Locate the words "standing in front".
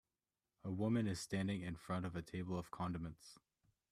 1.19-2.07